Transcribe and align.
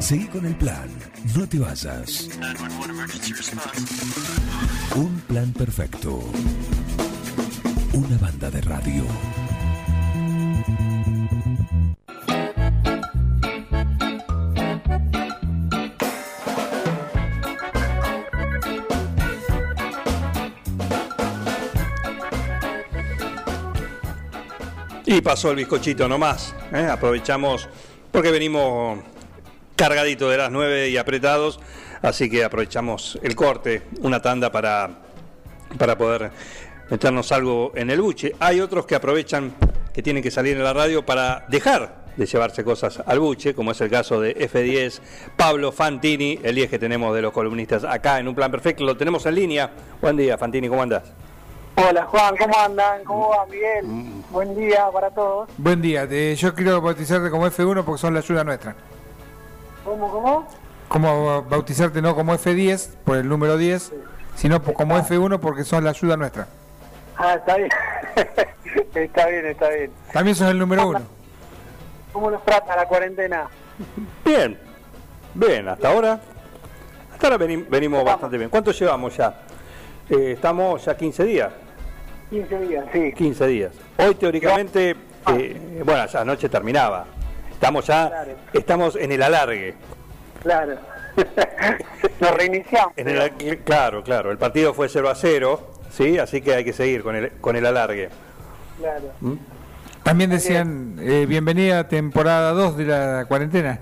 Seguí 0.00 0.26
con 0.26 0.46
el 0.46 0.54
plan, 0.54 0.88
no 1.36 1.46
te 1.48 1.58
vayas. 1.58 2.28
Un 4.94 5.20
plan 5.26 5.52
perfecto. 5.52 6.20
Una 7.92 8.16
banda 8.18 8.50
de 8.50 8.60
radio. 8.62 9.04
Y 25.04 25.20
pasó 25.20 25.50
el 25.50 25.56
bizcochito 25.56 26.08
nomás. 26.08 26.54
¿eh? 26.72 26.86
Aprovechamos 26.86 27.68
porque 28.12 28.30
venimos 28.30 28.98
cargaditos 29.88 30.28
de 30.30 30.36
las 30.36 30.50
9 30.50 30.88
y 30.88 30.96
apretados, 30.96 31.60
así 32.02 32.28
que 32.28 32.42
aprovechamos 32.44 33.16
el 33.22 33.36
corte, 33.36 33.82
una 34.00 34.20
tanda 34.20 34.50
para, 34.50 34.90
para 35.78 35.96
poder 35.96 36.32
meternos 36.90 37.30
algo 37.30 37.70
en 37.76 37.88
el 37.90 38.00
buche. 38.00 38.32
Hay 38.40 38.60
otros 38.60 38.86
que 38.86 38.96
aprovechan 38.96 39.54
que 39.94 40.02
tienen 40.02 40.20
que 40.20 40.32
salir 40.32 40.56
en 40.56 40.64
la 40.64 40.72
radio 40.72 41.06
para 41.06 41.44
dejar 41.48 42.08
de 42.16 42.26
llevarse 42.26 42.64
cosas 42.64 43.00
al 43.06 43.20
buche, 43.20 43.54
como 43.54 43.70
es 43.70 43.80
el 43.80 43.88
caso 43.88 44.20
de 44.20 44.36
F10, 44.50 44.98
Pablo 45.36 45.70
Fantini, 45.70 46.40
el 46.42 46.56
10 46.56 46.70
que 46.70 46.78
tenemos 46.80 47.14
de 47.14 47.22
los 47.22 47.32
columnistas 47.32 47.84
acá 47.84 48.18
en 48.18 48.26
Un 48.26 48.34
Plan 48.34 48.50
Perfecto, 48.50 48.82
lo 48.84 48.96
tenemos 48.96 49.24
en 49.26 49.36
línea. 49.36 49.70
Buen 50.02 50.16
día, 50.16 50.36
Fantini, 50.36 50.68
¿cómo 50.68 50.82
andás? 50.82 51.04
Hola 51.76 52.04
Juan, 52.06 52.34
¿cómo 52.36 52.58
andan? 52.58 53.04
¿Cómo 53.04 53.28
va 53.28 53.46
Miguel? 53.46 53.84
Buen 54.30 54.56
día 54.56 54.86
para 54.92 55.08
todos. 55.10 55.48
Buen 55.56 55.80
día, 55.80 56.08
te- 56.08 56.34
yo 56.34 56.52
quiero 56.52 56.80
bautizarte 56.80 57.30
como 57.30 57.46
F1 57.46 57.84
porque 57.84 58.00
son 58.00 58.14
la 58.14 58.18
ayuda 58.18 58.42
nuestra. 58.42 58.74
¿Cómo, 59.88 60.10
cómo? 60.10 60.46
Como 60.88 61.42
bautizarte 61.44 62.02
no 62.02 62.14
como 62.14 62.34
F10 62.34 62.88
por 63.04 63.16
el 63.16 63.26
número 63.28 63.56
10, 63.56 63.92
sino 64.36 64.62
como 64.62 64.96
F1 64.98 65.38
porque 65.40 65.64
son 65.64 65.84
la 65.84 65.90
ayuda 65.90 66.16
nuestra. 66.16 66.46
Ah, 67.16 67.34
está 67.34 67.56
bien. 67.56 67.70
está 68.94 69.26
bien, 69.28 69.46
está 69.46 69.68
bien. 69.70 69.90
También 70.12 70.36
sos 70.36 70.50
el 70.50 70.58
número 70.58 70.88
1. 70.88 71.00
¿Cómo 72.12 72.30
nos 72.30 72.44
trata 72.44 72.76
la 72.76 72.86
cuarentena? 72.86 73.48
Bien, 74.24 74.58
bien, 75.34 75.68
hasta 75.68 75.88
ahora, 75.90 76.20
hasta 77.12 77.26
ahora 77.26 77.38
veni- 77.46 77.66
venimos 77.68 78.04
bastante 78.04 78.36
bien. 78.36 78.50
¿Cuánto 78.50 78.70
llevamos 78.72 79.16
ya? 79.16 79.40
Eh, 80.10 80.32
estamos 80.32 80.84
ya 80.84 80.96
15 80.96 81.24
días. 81.24 81.50
15 82.30 82.58
días, 82.60 82.84
sí. 82.92 83.12
15 83.14 83.46
días. 83.46 83.72
Hoy 83.98 84.14
teóricamente, 84.16 84.96
eh, 85.34 85.82
bueno, 85.84 86.06
ya 86.06 86.20
anoche 86.20 86.48
terminaba. 86.48 87.06
Estamos 87.58 87.86
ya, 87.88 88.06
Claro. 88.08 88.32
estamos 88.52 88.94
en 88.94 89.10
el 89.10 89.20
alargue. 89.20 89.74
Claro. 90.44 90.76
Nos 92.20 92.30
reiniciamos. 92.36 92.92
En 92.96 93.08
el, 93.08 93.58
claro, 93.64 94.04
claro. 94.04 94.30
El 94.30 94.38
partido 94.38 94.72
fue 94.74 94.88
0 94.88 95.10
a 95.10 95.16
0, 95.16 95.68
¿sí? 95.90 96.18
Así 96.20 96.40
que 96.40 96.54
hay 96.54 96.64
que 96.64 96.72
seguir 96.72 97.02
con 97.02 97.16
el, 97.16 97.32
con 97.40 97.56
el 97.56 97.66
alargue. 97.66 98.10
Claro. 98.78 99.12
También 100.04 100.30
decían 100.30 100.98
eh, 101.00 101.26
bienvenida 101.28 101.80
a 101.80 101.88
temporada 101.88 102.52
2 102.52 102.76
de 102.76 102.84
la 102.84 103.24
cuarentena, 103.26 103.80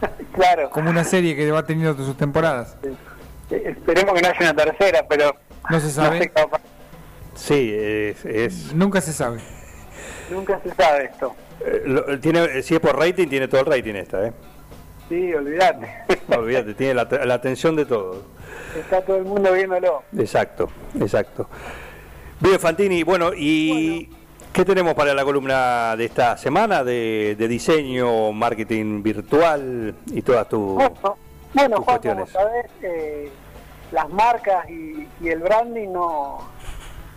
Claro. 0.32 0.70
como 0.70 0.90
una 0.90 1.02
serie 1.02 1.34
que 1.34 1.50
va 1.50 1.66
teniendo 1.66 1.96
sus 2.04 2.16
temporadas. 2.16 2.76
Eh, 3.50 3.74
Esperemos 3.76 4.14
que 4.14 4.22
no 4.22 4.28
haya 4.28 4.38
una 4.52 4.54
tercera, 4.54 5.04
pero 5.08 5.34
No 5.68 5.80
se 5.80 5.86
no 5.86 5.92
sabe, 5.92 6.18
sé 6.20 6.28
pasar. 6.28 6.60
Sí, 7.34 7.74
es, 7.76 8.24
es- 8.24 8.72
nunca 8.74 9.00
se 9.00 9.12
sabe. 9.12 9.40
nunca 10.30 10.60
se 10.62 10.72
sabe 10.72 11.06
esto. 11.06 11.34
Eh, 11.64 11.82
lo- 11.86 12.18
tiene, 12.20 12.62
si 12.62 12.74
es 12.74 12.80
por 12.80 12.98
rating, 12.98 13.28
tiene 13.28 13.48
todo 13.48 13.60
el 13.60 13.66
rating 13.66 13.94
esta, 13.94 14.26
¿eh? 14.26 14.32
Sí, 15.08 15.32
olvídate. 15.34 15.88
No, 16.28 16.36
olvídate, 16.38 16.74
tiene 16.74 16.94
la, 16.94 17.04
la 17.24 17.34
atención 17.34 17.74
de 17.76 17.84
todo. 17.86 18.22
Está 18.78 19.02
todo 19.02 19.16
el 19.16 19.24
mundo 19.24 19.52
viéndolo. 19.52 20.02
Exacto, 20.16 20.70
exacto. 21.00 21.48
Bien, 22.38 22.58
Fantini, 22.60 23.02
bueno, 23.02 23.32
¿y 23.36 24.08
qué 24.52 24.64
tenemos 24.64 24.94
para 24.94 25.12
la 25.12 25.24
columna 25.24 25.96
de 25.96 26.04
esta 26.06 26.36
semana 26.36 26.84
de, 26.84 27.34
de 27.38 27.48
diseño, 27.48 28.32
marketing 28.32 29.02
virtual 29.02 29.94
y 30.06 30.22
todas 30.22 30.48
tus... 30.48 30.74
Bueno, 30.74 31.16
bueno 31.52 31.76
tus 31.76 31.84
Juan, 31.84 31.98
cuestiones. 31.98 32.30
como 32.32 32.44
sabés, 32.44 32.66
eh, 32.82 33.30
las 33.92 34.08
marcas 34.08 34.70
y, 34.70 35.06
y 35.20 35.28
el 35.28 35.40
branding 35.40 35.88
no, 35.92 36.48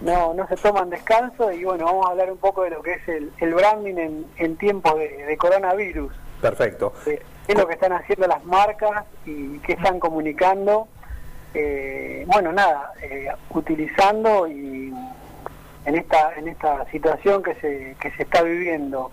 no, 0.04 0.34
no 0.34 0.48
se 0.48 0.56
toman 0.58 0.90
descanso 0.90 1.52
y 1.52 1.64
bueno, 1.64 1.86
vamos 1.86 2.06
a 2.08 2.12
hablar 2.12 2.32
un 2.32 2.38
poco 2.38 2.64
de 2.64 2.70
lo 2.72 2.82
que 2.84 2.94
es 2.94 3.08
el, 3.08 3.32
el 3.40 3.54
branding 3.54 3.96
en, 3.98 4.26
en 4.38 4.58
tiempos 4.58 4.96
de, 5.00 5.26
de 5.26 5.38
coronavirus. 5.38 6.14
Perfecto. 6.42 6.94
Eh, 7.06 7.22
es 7.48 7.56
lo 7.58 7.66
que 7.68 7.74
están 7.74 7.94
haciendo 7.94 8.28
las 8.28 8.44
marcas 8.46 9.06
y 9.26 9.58
qué 9.60 9.74
están 9.74 10.00
comunicando. 10.00 10.88
Eh, 11.54 12.24
bueno, 12.28 12.52
nada, 12.52 12.92
eh, 13.02 13.28
utilizando 13.52 14.48
y 14.48 14.94
en 15.86 15.96
esta 15.96 16.34
en 16.36 16.48
esta 16.48 16.86
situación 16.92 17.44
que 17.44 17.56
se, 17.56 17.96
que 18.00 18.10
se 18.12 18.24
está 18.24 18.42
viviendo. 18.42 19.12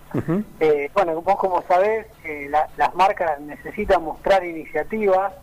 Bueno, 0.93 1.21
vos 1.21 1.35
como 1.37 1.61
sabés, 1.63 2.07
la- 2.49 2.69
las 2.77 2.95
marcas 2.95 3.39
necesitan 3.41 4.03
mostrar 4.03 4.43
iniciativas 4.45 5.33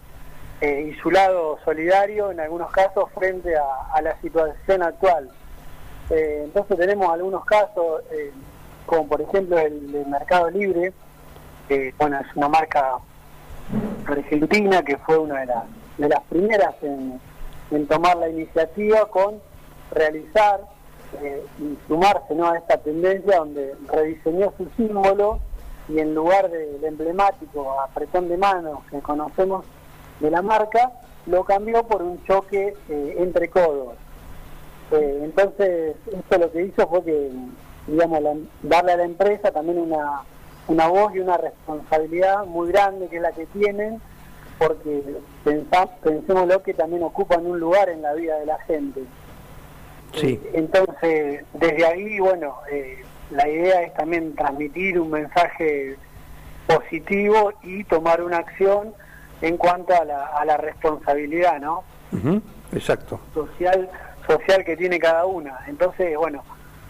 eh, 0.61 0.93
y 0.93 1.01
su 1.01 1.11
lado 1.11 1.59
solidario 1.65 2.31
en 2.33 2.41
algunos 2.41 2.71
casos 2.73 3.05
frente 3.15 3.55
a, 3.57 4.01
la 4.03 4.21
situación 4.21 4.83
actual. 4.83 5.31
Eh, 6.11 6.43
entonces 6.45 6.77
tenemos 6.77 7.11
algunos 7.11 7.45
casos, 7.45 8.03
eh, 8.11 8.33
como 8.87 9.07
por 9.07 9.21
ejemplo 9.21 9.59
el 9.59 9.93
de 9.93 10.05
Mercado 10.07 10.51
Libre, 10.51 10.93
que 11.69 11.95
bueno, 11.99 12.19
es 12.19 12.27
una 12.35 12.49
marca 12.49 12.99
argentina 14.07 14.83
que 14.83 14.97
fue 14.99 15.19
una 15.19 15.41
de 15.41 15.47
las, 15.47 15.65
de 15.99 16.09
las 16.09 16.21
primeras 16.25 16.75
en, 16.83 17.21
tomar 17.87 18.17
la 18.17 18.31
iniciativa 18.31 19.07
con 19.11 19.41
realizar 19.91 20.61
eh, 21.23 21.45
y 21.59 21.77
sumarse 21.87 22.35
¿no? 22.35 22.49
a 22.49 22.57
esta 22.57 22.79
tendencia 22.79 23.39
donde 23.39 23.75
rediseñó 23.93 24.53
su 24.57 24.69
símbolo 24.77 25.39
y 25.89 25.99
en 25.99 26.15
lugar 26.15 26.51
del 26.51 26.83
emblemático 26.83 27.79
apretón 27.81 28.29
de 28.29 28.39
manos 28.39 28.81
que 28.91 29.01
conocemos 29.01 29.67
de 30.21 30.31
la 30.31 30.43
marca, 30.43 30.93
lo 31.27 31.45
cambió 31.45 31.85
por 31.87 32.03
un 32.03 32.23
choque 32.25 32.75
eh, 32.89 33.15
entre 33.19 33.49
codos. 33.49 33.95
Eh, 34.91 35.21
entonces, 35.25 35.97
esto 36.13 36.39
lo 36.39 36.51
que 36.51 36.63
hizo 36.65 36.89
fue 36.89 37.05
que, 37.05 37.31
digamos, 37.87 38.21
la- 38.23 38.35
darle 38.63 38.93
a 38.93 38.97
la 38.97 39.05
empresa 39.05 39.51
también 39.51 39.79
una, 39.79 40.23
una 40.67 40.87
voz 40.89 41.15
y 41.15 41.19
una 41.21 41.37
responsabilidad 41.37 42.45
muy 42.47 42.73
grande 42.73 43.09
que 43.09 43.17
es 43.17 43.23
la 43.23 43.33
que 43.33 43.47
tienen, 43.47 44.01
porque 44.59 45.03
pensa- 45.45 45.89
pensémoslo 46.03 46.63
que 46.63 46.75
también 46.75 47.03
ocupan 47.03 47.47
un 47.47 47.61
lugar 47.61 47.89
en 47.91 48.03
la 48.03 48.15
vida 48.15 48.39
de 48.39 48.47
la 48.47 48.59
gente. 48.61 49.03
Sí. 50.15 50.41
Eh, 50.43 50.51
Entonces, 50.55 51.45
desde 51.53 51.87
ahí, 51.87 52.19
bueno, 52.19 52.57
la 53.31 53.47
idea 53.47 53.83
es 53.83 53.93
también 53.95 54.35
transmitir 54.35 54.99
un 54.99 55.11
mensaje 55.11 55.97
positivo 56.67 57.53
y 57.63 57.85
tomar 57.85 58.23
una 58.23 58.39
acción 58.39 58.95
en 59.43 59.57
cuanto 59.57 59.95
a 59.95 60.05
la, 60.05 60.27
a 60.27 60.45
la 60.45 60.57
responsabilidad, 60.57 61.59
¿no? 61.61 61.85
Exacto. 62.73 63.21
social 63.35 63.89
social 64.27 64.63
que 64.65 64.77
tiene 64.77 64.99
cada 64.99 65.25
una. 65.25 65.59
Entonces, 65.69 66.15
bueno, 66.19 66.43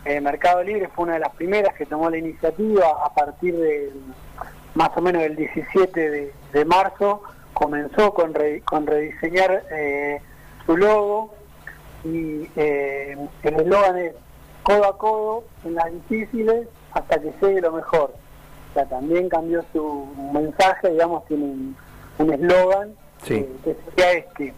eh, 0.04 0.20
Mercado 0.20 0.62
Libre 0.64 0.88
fue 0.94 1.04
una 1.04 1.14
de 1.14 1.20
las 1.20 1.30
primeras 1.34 1.72
que 1.74 1.86
tomó 1.86 2.10
la 2.10 2.16
iniciativa 2.18 2.86
a 3.04 3.14
partir 3.14 3.54
del 3.56 3.92
más 4.74 4.90
o 4.96 5.00
menos 5.00 5.22
del 5.22 5.36
17 5.36 6.10
de, 6.10 6.32
de 6.52 6.64
marzo, 6.64 7.22
comenzó 7.52 8.12
con, 8.12 8.34
re- 8.34 8.60
con 8.62 8.86
rediseñar 8.86 9.62
eh, 9.70 10.20
su 10.66 10.76
logo 10.76 11.32
y 12.04 12.48
eh, 12.56 13.16
el 13.42 13.54
eslogan 13.54 13.98
es 13.98 14.14
codo 14.62 14.84
a 14.86 14.98
codo 14.98 15.44
en 15.64 15.74
las 15.76 15.92
difíciles 15.92 16.68
hasta 16.92 17.20
que 17.20 17.32
llegue 17.40 17.60
lo 17.60 17.72
mejor. 17.72 18.14
O 18.70 18.74
sea, 18.74 18.84
también 18.86 19.28
cambió 19.28 19.64
su 19.72 20.06
mensaje, 20.32 20.90
digamos, 20.90 21.24
tiene 21.26 21.44
un 21.44 21.76
un 22.18 22.32
eslogan 22.32 22.94
Sí. 23.22 23.34
eh, 23.34 23.48
que 23.64 23.76
sería 23.90 24.12
este. 24.12 24.54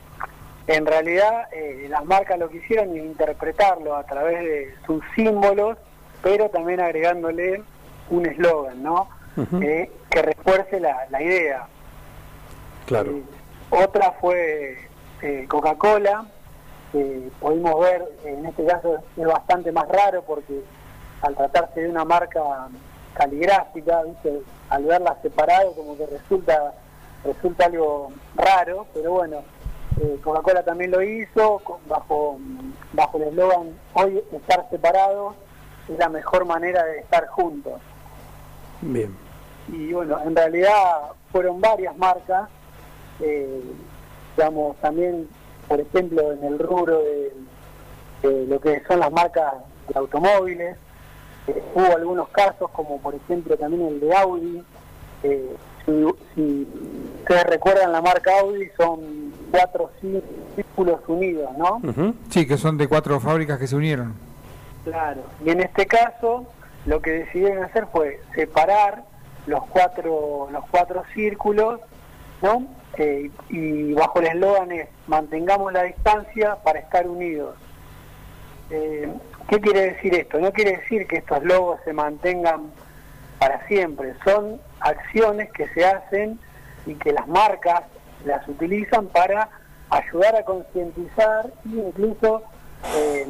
En 0.66 0.86
realidad, 0.86 1.48
eh, 1.52 1.86
las 1.88 2.04
marcas 2.04 2.38
lo 2.38 2.48
que 2.48 2.58
hicieron 2.58 2.96
es 2.96 3.04
interpretarlo 3.04 3.96
a 3.96 4.04
través 4.04 4.40
de 4.40 4.74
sus 4.86 5.02
símbolos, 5.16 5.78
pero 6.22 6.48
también 6.50 6.80
agregándole 6.80 7.62
un 8.10 8.26
eslogan, 8.26 8.82
¿no? 8.82 9.08
Eh, 9.62 9.90
que 10.10 10.22
refuerce 10.22 10.78
la, 10.80 11.06
la 11.10 11.22
idea. 11.22 11.66
Claro. 12.86 13.12
Eh, 13.12 13.22
otra 13.70 14.12
fue 14.20 14.76
eh, 15.22 15.46
Coca-Cola, 15.48 16.26
que 16.92 17.28
pudimos 17.40 17.80
ver, 17.80 18.02
eh, 18.24 18.34
en 18.38 18.46
este 18.46 18.64
caso 18.66 18.98
es 19.16 19.24
bastante 19.26 19.72
más 19.72 19.88
raro 19.88 20.22
porque 20.22 20.60
al 21.22 21.34
tratarse 21.36 21.80
de 21.82 21.88
una 21.88 22.04
marca 22.04 22.40
caligráfica, 23.14 24.02
¿viste? 24.02 24.42
al 24.68 24.84
verla 24.84 25.16
separado 25.22 25.72
como 25.74 25.96
que 25.96 26.06
resulta 26.06 26.74
resulta 27.24 27.66
algo 27.66 28.12
raro, 28.34 28.86
pero 28.94 29.12
bueno, 29.12 29.42
eh, 30.00 30.18
Coca-Cola 30.22 30.62
también 30.62 30.90
lo 30.90 31.02
hizo 31.02 31.60
bajo, 31.86 32.38
bajo 32.92 33.16
el 33.18 33.24
eslogan 33.24 33.74
hoy 33.94 34.22
estar 34.32 34.66
separados 34.70 35.34
es 35.88 35.98
la 35.98 36.08
mejor 36.08 36.44
manera 36.44 36.84
de 36.84 37.00
estar 37.00 37.26
juntos 37.26 37.80
Bien. 38.80 39.14
y 39.68 39.92
bueno, 39.92 40.18
en 40.24 40.34
realidad 40.34 41.12
fueron 41.32 41.60
varias 41.60 41.96
marcas, 41.96 42.48
eh, 43.20 43.62
digamos, 44.36 44.76
también, 44.76 45.28
por 45.68 45.80
ejemplo, 45.80 46.32
en 46.32 46.44
el 46.44 46.58
rubro 46.58 47.00
de, 47.00 47.32
de 48.22 48.46
lo 48.46 48.60
que 48.60 48.82
son 48.86 49.00
las 49.00 49.12
marcas 49.12 49.54
de 49.88 49.98
automóviles, 49.98 50.76
eh, 51.46 51.62
hubo 51.74 51.96
algunos 51.96 52.28
casos, 52.28 52.70
como 52.70 53.00
por 53.00 53.14
ejemplo 53.14 53.56
también 53.56 53.86
el 53.86 54.00
de 54.00 54.16
Audi, 54.16 54.64
eh, 55.22 55.56
si, 55.84 56.04
si 56.34 56.68
ustedes 57.20 57.44
recuerdan 57.44 57.92
la 57.92 58.02
marca 58.02 58.30
Audi, 58.40 58.68
son 58.76 59.32
cuatro 59.50 59.90
círculos 60.54 61.00
unidos, 61.08 61.50
¿no? 61.56 61.80
Sí, 62.30 62.46
que 62.46 62.56
son 62.56 62.78
de 62.78 62.88
cuatro 62.88 63.20
fábricas 63.20 63.58
que 63.58 63.66
se 63.66 63.76
unieron. 63.76 64.14
Claro. 64.84 65.22
Y 65.44 65.50
en 65.50 65.60
este 65.60 65.86
caso, 65.86 66.46
lo 66.86 67.00
que 67.02 67.10
decidieron 67.10 67.64
hacer 67.64 67.86
fue 67.92 68.20
separar 68.34 69.04
los 69.46 69.64
cuatro, 69.66 70.48
los 70.50 70.64
cuatro 70.70 71.02
círculos, 71.14 71.80
¿no? 72.42 72.66
Eh, 72.96 73.30
y 73.48 73.92
bajo 73.92 74.20
el 74.20 74.26
eslogan 74.26 74.72
es 74.72 74.88
mantengamos 75.06 75.72
la 75.72 75.84
distancia 75.84 76.56
para 76.56 76.80
estar 76.80 77.06
unidos. 77.06 77.56
Eh, 78.70 79.08
¿Qué 79.48 79.60
quiere 79.60 79.92
decir 79.92 80.14
esto? 80.14 80.38
No 80.38 80.52
quiere 80.52 80.78
decir 80.78 81.06
que 81.06 81.16
estos 81.16 81.42
logos 81.44 81.80
se 81.84 81.92
mantengan 81.92 82.70
para 83.38 83.66
siempre, 83.66 84.14
son 84.24 84.60
acciones 84.80 85.50
que 85.52 85.68
se 85.68 85.84
hacen 85.84 86.38
y 86.86 86.94
que 86.94 87.12
las 87.12 87.26
marcas 87.28 87.82
las 88.24 88.46
utilizan 88.48 89.06
para 89.08 89.48
ayudar 89.90 90.36
a 90.36 90.42
concientizar 90.44 91.46
e 91.66 91.76
incluso 91.76 92.42
eh, 92.96 93.26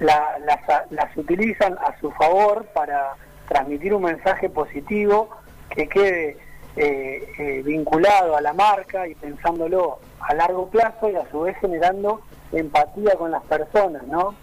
la- 0.00 0.38
las, 0.44 0.90
las 0.90 1.16
utilizan 1.16 1.74
a 1.78 1.98
su 2.00 2.10
favor 2.12 2.64
para 2.74 3.14
transmitir 3.48 3.94
un 3.94 4.02
mensaje 4.02 4.48
positivo 4.48 5.28
que 5.68 5.88
quede 5.88 6.36
eh, 6.76 7.32
eh, 7.38 7.62
vinculado 7.64 8.36
a 8.36 8.40
la 8.40 8.52
marca 8.52 9.06
y 9.08 9.14
pensándolo 9.16 9.98
a 10.20 10.34
largo 10.34 10.68
plazo 10.68 11.10
y 11.10 11.16
a 11.16 11.28
su 11.30 11.40
vez 11.40 11.56
generando 11.58 12.20
empatía 12.52 13.14
con 13.16 13.30
las 13.32 13.42
personas, 13.44 14.02
¿no? 14.04 14.34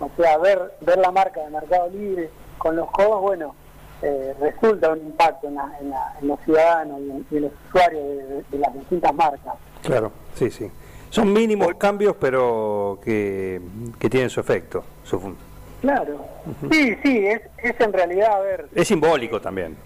O 0.00 0.10
sea, 0.16 0.36
ver, 0.38 0.74
ver 0.80 0.98
la 0.98 1.10
marca 1.10 1.40
de 1.42 1.50
Mercado 1.50 1.88
Libre 1.90 2.30
con 2.58 2.76
los 2.76 2.90
codos, 2.90 3.20
bueno, 3.22 3.54
eh, 4.02 4.34
resulta 4.40 4.90
un 4.92 4.98
impacto 4.98 5.48
en, 5.48 5.54
la- 5.54 5.72
en 5.80 5.90
la- 5.90 6.14
en 6.20 6.28
los 6.28 6.40
ciudadanos 6.40 7.00
y 7.00 7.10
en, 7.10 7.26
y 7.30 7.36
en 7.36 7.42
los 7.42 7.52
usuarios 7.68 8.02
de, 8.50 8.58
las 8.58 8.74
distintas 8.74 9.14
marcas. 9.14 9.54
Claro, 9.82 10.12
sí, 10.34 10.50
sí. 10.50 10.70
Son 11.10 11.32
mínimos 11.32 11.74
cambios, 11.76 12.16
pero 12.20 12.98
que, 13.04 13.60
que 13.98 14.10
tienen 14.10 14.28
su 14.28 14.40
efecto. 14.40 14.84
Su 15.04 15.34
Claro. 15.80 16.24
Sí, 16.70 16.96
sí, 17.02 17.26
es, 17.26 17.40
es 17.58 17.80
en 17.80 17.92
realidad, 17.92 18.32
a 18.32 18.40
ver, 18.40 18.68
es 18.74 18.88
simbólico 18.88 19.40
también. 19.40 19.76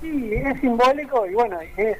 Sí, 0.00 0.32
es 0.34 0.60
simbólico 0.60 1.26
y 1.26 1.34
bueno, 1.34 1.58
es, 1.76 1.96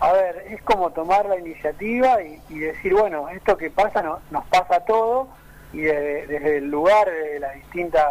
a 0.00 0.12
ver, 0.12 0.44
es 0.50 0.60
como 0.62 0.90
tomar 0.90 1.24
la 1.26 1.38
iniciativa 1.38 2.22
y, 2.22 2.38
y 2.50 2.58
decir, 2.58 2.92
bueno, 2.94 3.28
esto 3.30 3.56
que 3.56 3.70
pasa 3.70 4.02
no- 4.02 4.18
nos 4.30 4.44
pasa 4.46 4.76
a 4.76 4.80
todos 4.84 5.28
y 5.72 5.78
de- 5.80 6.26
desde 6.26 6.58
el 6.58 6.70
lugar 6.70 7.08
de 7.10 7.40
las 7.40 7.54
distintas 7.54 8.04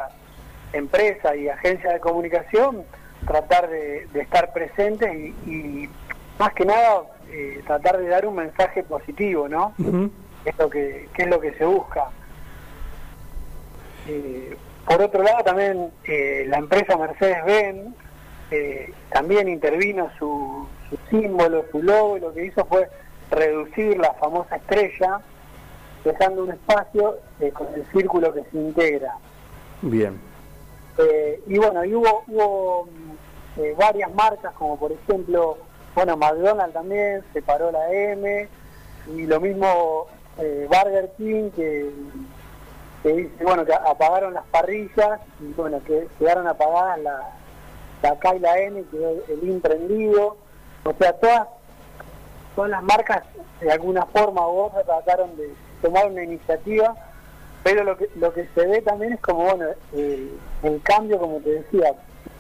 empresas 0.74 1.36
y 1.36 1.50
agencias 1.50 1.94
de 1.94 2.00
comunicación 2.00 2.84
tratar 3.26 3.70
de, 3.70 4.08
de 4.14 4.22
estar 4.22 4.54
presentes 4.54 5.14
y, 5.14 5.50
y 5.50 5.90
más 6.40 6.54
que 6.54 6.66
nada 6.66 7.04
eh, 7.30 7.62
tratar 7.66 7.98
de 7.98 8.08
dar 8.08 8.26
un 8.26 8.36
mensaje 8.36 8.84
positivo, 8.84 9.50
¿no? 9.50 9.74
Es 10.46 10.58
lo 10.58 10.70
que, 10.70 11.10
que 11.14 11.24
es 11.24 11.28
lo 11.28 11.40
que 11.40 11.54
se 11.54 11.66
busca. 11.66 12.06
Eh, 14.08 14.56
por 14.88 15.02
otro 15.02 15.24
lado, 15.24 15.44
también 15.44 15.92
eh, 16.06 16.46
la 16.48 16.58
empresa 16.58 16.96
Mercedes-Benz 16.96 17.94
también 19.10 19.50
intervino 19.50 20.10
su, 20.18 20.66
su 20.90 20.98
símbolo, 21.10 21.66
su 21.70 21.84
logo, 21.84 22.16
y 22.16 22.22
lo 22.22 22.34
que 22.34 22.46
hizo 22.46 22.64
fue 22.66 22.88
reducir 23.30 23.98
la 23.98 24.14
famosa 24.14 24.56
estrella, 24.56 25.20
dejando 26.06 26.46
un 26.46 26.52
espacio 26.52 27.20
eh, 27.42 27.52
con 27.52 27.68
el 27.76 27.86
círculo 27.92 28.34
que 28.34 28.44
se 28.50 28.58
integra. 28.58 29.18
Bien. 29.82 30.18
Eh, 30.98 31.44
y 31.46 31.58
bueno, 31.58 31.86
y 31.86 31.94
hubo, 31.94 32.88
mm, 32.88 33.62
eh, 33.62 33.76
varias 33.78 34.14
marcas, 34.14 34.54
como 34.54 34.78
por 34.78 34.92
ejemplo, 34.92 35.58
bueno, 35.96 36.18
McDonald's 36.18 36.74
también 36.74 37.24
separó 37.34 37.72
la 37.72 37.92
M, 37.92 38.48
y 39.16 39.26
lo 39.26 39.40
mismo 39.40 40.08
eh, 40.40 40.68
Burger 40.68 41.12
King, 41.18 41.52
que, 41.52 41.92
que 43.04 43.14
dice, 43.14 43.44
bueno, 43.44 43.66
que 43.66 43.74
apagaron 43.74 44.34
las 44.34 44.46
parrillas, 44.46 45.20
y 45.40 45.54
bueno, 45.54 45.82
que 45.86 46.08
quedaron 46.20 46.48
apagadas 46.48 47.00
la, 47.00 47.30
la 48.02 48.20
K 48.20 48.36
y 48.36 48.40
la 48.40 48.60
N, 48.60 48.84
quedó 48.92 49.12
el 49.28 49.48
imprendido, 49.48 50.38
o 50.84 50.94
sea, 51.00 51.14
todas, 51.14 51.48
todas 52.56 52.72
las 52.72 52.84
marcas 52.84 53.24
de 53.60 53.72
alguna 53.72 54.06
forma 54.08 54.48
u 54.48 54.62
otra 54.62 54.84
trataron 54.84 55.36
de 55.38 55.54
tomar 55.82 56.08
una 56.08 56.24
iniciativa 56.24 56.96
pero 57.70 57.84
lo 57.84 57.98
que 57.98 58.10
lo 58.16 58.34
que 58.34 58.48
se 58.56 58.66
ve 58.66 58.82
también 58.82 59.12
es 59.12 59.20
como 59.20 59.44
bueno 59.44 59.66
el, 59.94 60.40
cambio 60.84 61.20
como 61.20 61.40
te 61.40 61.50
decía 61.50 61.94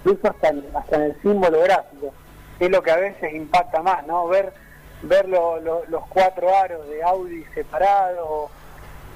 incluso 0.05 0.29
hasta 0.29 0.47
en, 0.49 0.63
hasta 0.73 0.95
en 0.95 1.01
el 1.01 1.21
símbolo 1.21 1.59
gráfico 1.63 2.13
es 2.61 2.69
lo 2.69 2.81
que 2.81 2.91
a 2.91 2.95
veces 2.95 3.33
impacta 3.33 3.81
más 3.81 4.07
no 4.07 4.25
ver 4.29 4.53
ver 5.01 5.27
lo- 5.27 5.59
lo- 5.59 5.83
los 5.89 6.07
cuatro 6.07 6.55
aros 6.55 6.87
de 6.87 7.03
Audi 7.03 7.43
separados 7.53 8.49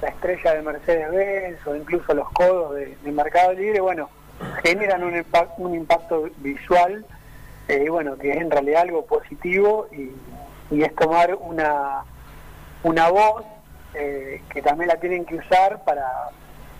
la 0.02 0.08
estrella 0.08 0.52
de 0.54 0.60
Mercedes-Benz 0.62 1.66
o 1.66 1.76
incluso 1.76 2.12
los 2.12 2.28
codos 2.32 2.74
de, 2.74 2.94
de 3.02 3.10
Mercado 3.12 3.54
Libre 3.54 3.80
bueno 3.80 4.10
generan 4.62 5.02
un, 5.04 5.24
un 5.56 5.74
impacto 5.74 6.28
visual 6.38 7.06
eh, 7.68 7.88
bueno 7.88 8.18
que 8.18 8.32
es 8.32 8.36
en 8.36 8.50
realidad 8.50 8.82
algo 8.82 9.06
positivo 9.06 9.86
y, 9.92 10.10
y 10.74 10.82
es 10.82 10.94
tomar 10.94 11.34
una 11.36 12.04
una 12.82 13.08
voz 13.08 13.44
eh, 13.94 14.40
que 14.50 14.62
también 14.62 14.88
la 14.88 14.96
tienen 14.96 15.24
que 15.24 15.36
usar 15.36 15.82
para, 15.84 16.06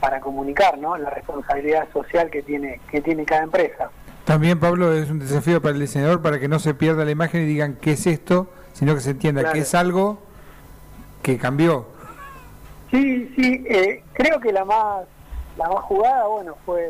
para 0.01 0.21
comunicar 0.21 0.79
¿no? 0.79 0.97
la 0.97 1.11
responsabilidad 1.11 1.89
social 1.93 2.31
que 2.31 2.43
tiene, 2.43 2.81
que 2.91 3.01
tiene 3.01 3.25
cada 3.25 3.43
empresa. 3.43 3.91
También, 4.25 4.59
Pablo, 4.61 4.93
es 4.93 5.11
un 5.11 5.19
desafío 5.19 5.61
para 5.61 5.75
el 5.75 5.81
diseñador 5.81 6.23
para 6.23 6.39
que 6.39 6.49
no 6.49 6.59
se 6.59 6.75
pierda 6.75 7.05
la 7.05 7.11
imagen 7.11 7.43
y 7.43 7.47
digan 7.47 7.77
qué 7.81 7.93
es 7.93 8.07
esto, 8.07 8.49
sino 8.73 8.95
que 8.95 9.01
se 9.01 9.11
entienda 9.11 9.41
Claro. 9.43 9.55
que 9.55 9.61
es 9.61 9.75
algo 9.75 10.19
que 11.23 11.39
cambió. 11.39 11.87
Sí, 12.91 13.33
sí, 13.37 13.65
eh, 13.69 14.03
creo 14.13 14.39
que 14.41 14.53
la 14.53 14.65
más 14.65 15.05
la 15.57 15.69
más 15.69 15.81
jugada, 15.85 16.27
bueno, 16.29 16.55
fue, 16.65 16.89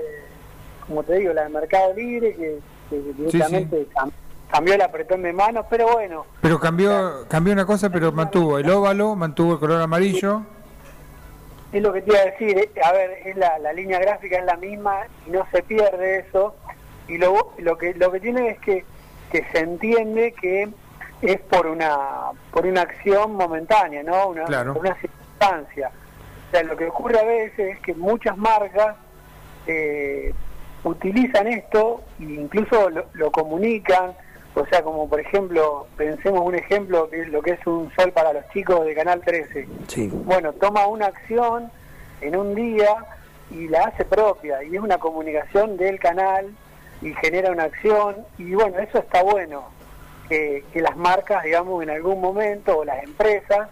como 0.87 1.03
te 1.03 1.19
digo, 1.19 1.33
la 1.33 1.43
de 1.45 1.49
Mercado 1.49 1.95
Libre, 1.95 2.33
que, 2.35 2.59
que 2.91 3.01
directamente 3.15 3.87
cam- 3.95 4.13
cambió 4.13 4.13
el 4.53 4.83
apretón 4.83 5.23
de 5.23 5.33
manos, 5.33 5.67
pero 5.71 5.93
bueno, 5.93 6.27
Pero 6.41 6.61
cambió 6.61 7.27
cambió 7.29 7.53
una 7.53 7.65
cosa, 7.67 7.91
pero 7.91 8.13
mantuvo 8.13 8.59
el 8.59 8.69
óvalo, 8.71 9.17
mantuvo 9.17 9.55
el 9.55 9.59
color 9.59 9.81
amarillo. 9.83 10.43
es 11.73 11.83
lo 11.83 11.93
que 11.93 12.03
te 12.03 12.11
iba 12.13 12.21
a 12.21 12.25
decir, 12.27 12.59
eh, 12.59 12.71
a 12.85 12.93
ver, 12.93 13.11
es 13.25 13.37
la, 13.37 13.59
la 13.59 13.73
línea 13.73 13.99
gráfica 13.99 14.39
es 14.39 14.45
la 14.45 14.57
misma 14.57 15.07
y 15.27 15.31
no 15.31 15.47
se 15.51 15.63
pierde 15.63 16.19
eso, 16.29 16.55
y 17.09 17.17
lo, 17.19 17.55
lo 17.59 17.79
que 17.79 17.95
lo 17.95 18.13
que 18.13 18.21
tiene 18.21 18.49
es 18.51 18.59
que, 18.61 18.85
que 19.31 19.45
se 19.53 19.59
entiende 19.61 20.33
que 20.33 20.69
es 21.23 21.41
por 21.43 21.67
una 21.67 21.97
por 22.51 22.67
una 22.67 22.83
acción 22.83 23.35
momentánea, 23.35 24.03
¿no? 24.03 24.29
Una, 24.29 24.45
Claro. 24.45 24.75
por 24.75 24.83
una 24.85 24.95
circunstancia. 24.97 25.91
O 26.49 26.51
sea, 26.51 26.63
lo 26.65 26.77
que 26.77 26.87
ocurre 26.87 27.19
a 27.19 27.25
veces 27.25 27.77
es 27.77 27.81
que 27.81 27.95
muchas 27.95 28.37
marcas 28.37 28.97
eh, 29.67 30.35
utilizan 30.85 31.47
esto 31.47 32.03
e 32.21 32.25
incluso 32.25 32.91
lo, 32.91 33.07
lo 33.15 33.31
comunican, 33.31 34.13
o 34.55 34.67
sea, 34.67 34.83
como 34.83 35.09
por 35.09 35.21
ejemplo, 35.21 35.87
pensemos 35.97 36.43
un 36.43 36.55
ejemplo 36.55 37.09
que 37.09 37.23
es 37.23 37.29
lo 37.29 37.41
que 37.43 37.53
es 37.53 37.67
un 37.67 37.91
sol 37.95 38.13
para 38.13 38.33
los 38.33 38.49
chicos 38.51 38.85
de 38.85 38.95
Canal 38.95 39.21
13 39.23 39.67
Sí. 39.89 40.11
bueno, 40.13 40.53
toma 40.55 40.87
una 40.87 41.07
acción 41.07 41.71
en 42.21 42.37
un 42.37 42.55
día 42.55 42.95
y 43.51 43.69
la 43.69 43.85
hace 43.85 44.05
propia 44.05 44.63
y 44.63 44.77
es 44.77 44.83
una 44.83 44.99
comunicación 44.99 45.77
del 45.77 45.99
canal 45.99 46.55
y 47.01 47.13
genera 47.15 47.51
una 47.51 47.65
acción 47.65 48.17
y 48.39 48.55
bueno, 48.55 48.79
eso 48.79 48.99
está 48.99 49.23
bueno, 49.23 49.65
que, 50.29 50.65
que 50.73 50.81
las 50.81 50.97
marcas, 50.97 51.43
digamos, 51.45 51.83
en 51.83 51.91
algún 51.91 52.21
momento 52.21 52.79
o 52.79 52.85
las 52.85 53.03
empresas 53.03 53.69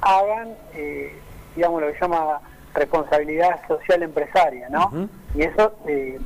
hagan, 0.00 0.56
eh, 0.74 1.12
digamos, 1.56 1.80
lo 1.80 1.88
que 1.88 1.94
se 1.94 2.00
llama 2.00 2.40
responsabilidad 2.74 3.60
social 3.66 4.02
empresaria, 4.02 4.68
¿no? 4.70 5.08
Y 5.34 5.42
eso 5.42 5.72
eh, 5.86 6.18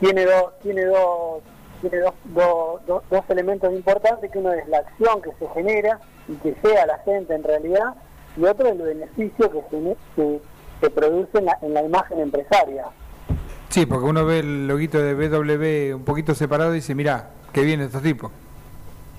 tiene 0.00 0.24
dos, 0.24 0.58
tiene 0.62 0.84
dos, 0.84 1.42
tiene 1.80 1.98
dos, 1.98 2.14
dos, 2.24 2.86
dos- 2.86 3.02
dos 3.10 3.24
elementos 3.28 3.72
importantes, 3.72 4.30
que 4.30 4.38
uno 4.38 4.52
es 4.52 4.66
la 4.68 4.78
acción 4.78 5.22
que 5.22 5.30
se 5.38 5.48
genera 5.54 6.00
y 6.28 6.34
que 6.36 6.54
sea 6.62 6.86
la 6.86 6.98
gente 7.00 7.34
en 7.34 7.42
realidad, 7.42 7.94
y 8.36 8.44
otro 8.44 8.66
es 8.66 8.72
el 8.72 8.82
beneficio 8.82 9.50
que 9.50 9.60
se, 9.70 9.96
que 10.16 10.40
se 10.80 10.90
produce 10.90 11.38
en 11.38 11.44
la, 11.46 11.58
en 11.62 11.74
la 11.74 11.82
imagen 11.82 12.20
empresaria. 12.20 12.84
Sí, 13.68 13.84
porque 13.86 14.06
uno 14.06 14.24
ve 14.24 14.38
el 14.40 14.66
loguito 14.68 14.98
de 14.98 15.14
BW 15.14 15.96
un 15.96 16.04
poquito 16.04 16.34
separado 16.34 16.72
y 16.72 16.76
dice, 16.76 16.94
mira, 16.94 17.30
qué 17.52 17.62
bien 17.62 17.80
estos 17.80 18.02
tipos. 18.02 18.30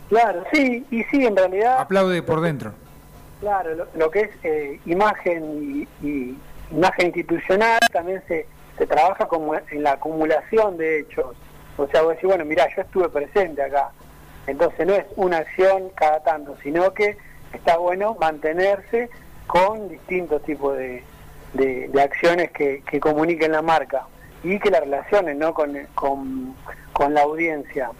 Claro, 0.09 0.43
sí, 0.51 0.85
y 0.89 1.03
sí, 1.03 1.25
en 1.25 1.35
realidad, 1.37 1.79
Aplaude 1.79 2.23
por 2.23 2.41
dentro. 2.41 2.71
claro, 3.41 3.75
lo, 3.75 3.87
lo 3.95 4.09
que 4.09 4.21
es 4.21 4.29
eh, 4.43 4.79
imagen 4.85 5.87
y, 6.01 6.07
y 6.07 6.37
imagen 6.71 7.07
institucional 7.07 7.79
también 7.91 8.23
se, 8.27 8.47
se 8.77 8.87
trabaja 8.87 9.27
como 9.27 9.53
en 9.55 9.83
la 9.83 9.91
acumulación 9.93 10.77
de 10.77 11.01
hechos. 11.01 11.35
O 11.79 11.87
sea, 11.87 12.01
vos 12.01 12.11
decís, 12.11 12.27
bueno, 12.27 12.43
mira, 12.43 12.67
yo 12.75 12.81
estuve 12.81 13.07
presente 13.07 13.63
acá. 13.63 13.91
Entonces 14.47 14.85
no 14.85 14.93
es 14.93 15.05
una 15.15 15.37
acción 15.37 15.89
cada 15.95 16.19
tanto, 16.21 16.57
sino 16.61 16.93
que 16.93 17.17
está 17.53 17.77
bueno 17.77 18.17
mantenerse 18.19 19.09
con 19.47 19.87
distintos 19.87 20.43
tipos 20.43 20.77
de, 20.77 21.03
de, 21.53 22.01
acciones 22.01 22.51
que, 22.51 22.83
que, 22.89 22.99
comuniquen 22.99 23.53
la 23.53 23.61
marca 23.61 24.07
y 24.43 24.59
que 24.59 24.69
la 24.69 24.81
relacionen 24.81 25.39
¿no? 25.39 25.53
con, 25.53 25.77
con, 25.95 26.53
con 26.91 27.13
la 27.13 27.21
audiencia. 27.21 27.91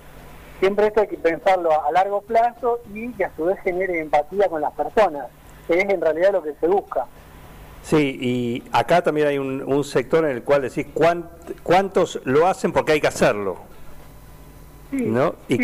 Siempre 0.60 0.88
esto 0.88 1.02
hay 1.02 1.08
que 1.08 1.18
pensarlo 1.18 1.72
a, 1.72 1.90
largo 1.92 2.22
plazo 2.22 2.82
y 2.94 3.14
que 3.14 3.26
a 3.26 3.32
su 3.38 3.46
vez 3.46 3.60
genere 3.62 4.00
empatía 4.00 4.50
con 4.50 4.62
las 4.62 4.74
personas, 4.74 5.28
es 5.70 5.86
en 5.86 6.02
realidad 6.02 6.34
lo 6.34 6.44
que 6.44 6.54
se 6.60 6.68
busca. 6.68 7.06
Sí, 7.82 8.18
y 8.20 8.64
acá 8.74 9.02
también 9.02 9.28
hay 9.28 9.38
un, 9.38 9.64
un 9.64 9.84
sector 9.86 10.26
en 10.26 10.32
el 10.32 10.44
cual 10.44 10.64
decís 10.64 10.86
cuántos 11.64 12.20
lo 12.26 12.46
hacen 12.46 12.74
porque 12.74 12.92
hay 12.92 13.02
que 13.02 13.08
hacerlo. 13.08 13.69
¿No? 14.92 15.36
Y, 15.48 15.56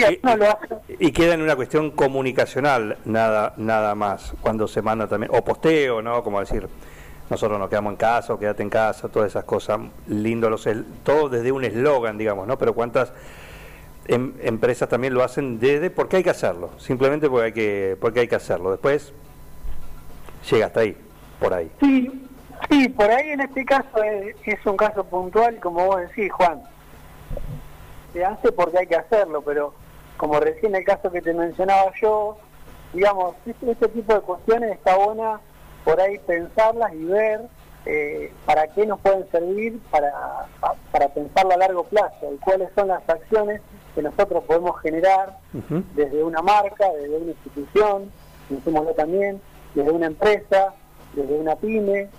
y, 1.00 1.12
queda 1.12 1.34
en 1.34 1.41
una 1.41 1.55
cuestión 1.55 1.91
comunicacional 1.91 2.98
nada 3.05 3.53
nada 3.58 3.96
más 3.96 4.34
cuando 4.41 4.67
se 4.67 4.82
manda 4.82 5.08
también 5.08 5.32
o 5.34 5.44
posteo 5.44 6.01
no 6.01 6.24
como 6.24 6.39
decir 6.39 6.67
nosotros 7.29 7.58
nos 7.58 7.70
quedamos 7.70 7.94
en 7.94 7.98
casa 7.98 8.34
o 8.34 8.39
quédate 8.39 8.62
en 8.62 8.70
casa 8.70 9.10
todas 9.10 9.32
esas 9.32 9.44
cosas 9.44 9.79
lindo 10.08 10.50
los 10.50 10.67
todo 11.03 11.29
desde 11.29 11.51
un 11.51 11.63
eslogan 11.63 12.20
digamos 12.20 12.48
no 12.48 12.58
pero 12.60 12.75
cuántas 12.75 13.13
em, 14.08 14.34
empresas 14.41 14.88
también 14.88 15.15
lo 15.15 15.24
hacen 15.24 15.60
desde 15.60 15.89
porque 15.89 16.17
hay 16.17 16.24
que 16.24 16.29
hacerlo 16.29 16.70
simplemente 16.77 17.27
porque 17.27 17.46
hay 17.46 17.53
que 17.53 17.98
porque 18.00 18.20
hay 18.22 18.27
que 18.27 18.36
hacerlo. 18.36 18.70
Después 18.72 19.12
llega 20.51 20.67
hasta 20.67 20.82
ahí 20.82 20.96
por 21.39 21.51
ahí. 21.51 21.72
Sí 21.79 22.12
sí 22.70 22.89
por 22.89 23.10
ahí 23.10 23.32
en 23.32 23.41
este 23.41 23.65
caso 23.65 24.03
es, 24.03 24.36
es 24.46 24.65
un 24.65 24.77
caso 24.77 25.03
puntual 25.03 25.60
como 25.60 25.86
vos 25.86 26.00
decís 26.01 26.32
Juan 26.32 26.62
se 28.16 28.24
hace 28.24 28.52
porque 28.54 28.80
hay 28.80 28.88
que 28.88 28.96
hacerlo, 28.96 29.42
pero 29.42 29.74
como 30.16 30.40
recién 30.40 30.74
el 30.74 30.86
caso 30.86 31.12
que 31.12 31.22
te 31.22 31.34
mencionaba 31.34 31.92
yo, 32.02 32.38
digamos, 32.94 33.36
este, 33.46 33.72
este 33.72 33.90
tipo 33.90 34.14
de 34.14 34.22
cuestiones 34.22 34.72
está 34.72 34.96
buena 34.96 35.42
por 35.84 36.00
ahí 36.00 36.18
pensarlas 36.20 36.94
y 36.94 37.04
ver 37.04 37.42
eh, 37.86 38.34
para 38.46 38.68
qué 38.70 38.86
nos 38.86 39.02
pueden 39.02 39.30
servir 39.32 39.80
para, 39.92 40.48
para 40.92 41.10
pensarlo 41.10 41.54
a 41.54 41.58
largo 41.58 41.84
plazo 41.84 42.34
y 42.34 42.38
cuáles 42.38 42.70
son 42.74 42.88
las 42.88 43.08
acciones 43.08 43.62
que 43.94 44.02
nosotros 44.02 44.46
podemos 44.46 44.80
generar 44.82 45.38
desde 45.94 46.24
una 46.24 46.42
marca, 46.42 46.90
desde 46.94 47.18
una 47.18 47.32
institución, 47.32 48.12
pensémoslo 48.48 48.94
también, 48.94 49.42
desde 49.74 49.92
una 49.92 50.08
empresa, 50.08 50.74
desde 51.14 51.34
una 51.34 51.56
pyme, 51.58 52.10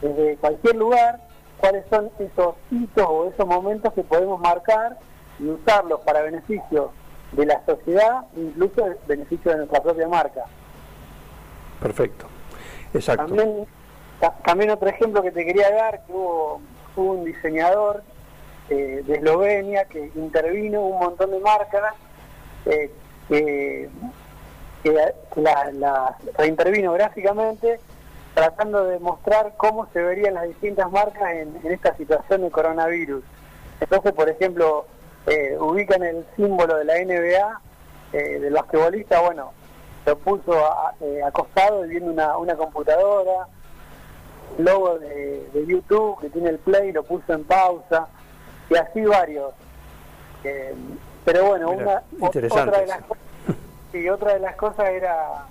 desde 0.00 0.36
cualquier 0.36 0.76
lugar, 0.76 1.20
cuáles 1.58 1.84
son 1.90 2.10
esos 2.20 2.54
hitos 2.70 3.06
o 3.08 3.28
esos 3.28 3.46
momentos 3.46 3.92
que 3.94 4.04
podemos 4.04 4.40
marcar 4.40 4.96
y 5.38 5.48
usarlos 5.48 6.00
para 6.00 6.22
beneficio 6.22 6.92
de 7.32 7.46
la 7.46 7.64
sociedad, 7.64 8.24
incluso 8.36 8.86
beneficio 9.06 9.50
de 9.50 9.58
nuestra 9.58 9.82
propia 9.82 10.08
marca. 10.08 10.44
Perfecto, 11.80 12.26
exacto. 12.92 13.26
También, 13.26 13.66
también 14.44 14.70
otro 14.70 14.88
ejemplo 14.88 15.22
que 15.22 15.32
te 15.32 15.44
quería 15.44 15.70
dar, 15.70 16.04
que 16.06 16.12
hubo, 16.12 16.60
un 16.96 17.24
diseñador 17.24 18.04
eh, 18.70 19.02
de 19.04 19.14
Eslovenia 19.14 19.86
que 19.86 20.12
intervino 20.14 20.82
un 20.82 21.00
montón 21.00 21.32
de 21.32 21.40
marcas 21.40 21.94
eh, 22.66 22.90
que, 23.28 23.88
las 25.34 25.74
la 25.74 26.16
reintervino 26.38 26.92
gráficamente 26.92 27.80
tratando 28.34 28.84
de 28.84 29.00
mostrar 29.00 29.54
cómo 29.56 29.88
se 29.92 30.02
verían 30.02 30.34
las 30.34 30.46
distintas 30.46 30.90
marcas 30.92 31.32
en, 31.32 31.56
en 31.64 31.72
esta 31.72 31.96
situación 31.96 32.42
de 32.42 32.50
coronavirus. 32.50 33.24
Entonces, 33.80 34.12
por 34.12 34.28
ejemplo, 34.28 34.86
eh, 35.26 35.56
ubican 35.58 36.02
el 36.02 36.24
símbolo 36.36 36.76
de 36.76 36.84
la 36.84 36.94
NBA, 36.94 37.60
eh, 38.12 38.38
del 38.38 38.52
basquetbolista, 38.52 39.20
bueno, 39.20 39.52
lo 40.06 40.18
puso 40.18 40.52
eh, 41.00 41.20
acostado 41.24 41.84
y 41.84 41.88
viendo 41.88 42.10
una, 42.10 42.36
una 42.36 42.54
computadora, 42.54 43.48
logo 44.58 44.98
de, 44.98 45.48
YouTube 45.66 46.20
que 46.20 46.30
tiene 46.30 46.50
el 46.50 46.58
play, 46.58 46.92
lo 46.92 47.02
puso 47.02 47.32
en 47.32 47.44
pausa, 47.44 48.06
y 48.70 48.76
así 48.76 49.00
varios. 49.02 49.52
Eh, 50.44 50.74
pero 51.24 51.46
bueno, 51.46 51.70
una, 51.70 52.02
otra, 52.20 52.40
de 52.40 52.86
las, 52.86 53.00
sí, 53.90 54.08
otra 54.08 54.34
de 54.34 54.40
las 54.40 54.56
cosas 54.56 54.90
era 54.90 55.46